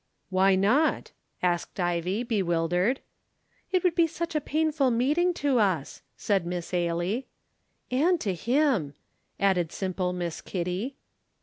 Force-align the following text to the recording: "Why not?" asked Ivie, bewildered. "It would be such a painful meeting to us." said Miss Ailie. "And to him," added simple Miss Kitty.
"Why 0.31 0.55
not?" 0.55 1.11
asked 1.43 1.79
Ivie, 1.79 2.23
bewildered. 2.23 3.01
"It 3.71 3.83
would 3.83 3.93
be 3.93 4.07
such 4.07 4.33
a 4.33 4.41
painful 4.41 4.89
meeting 4.89 5.31
to 5.35 5.59
us." 5.59 6.01
said 6.17 6.43
Miss 6.43 6.73
Ailie. 6.73 7.27
"And 7.91 8.19
to 8.19 8.33
him," 8.33 8.95
added 9.39 9.71
simple 9.71 10.11
Miss 10.11 10.41
Kitty. 10.41 10.95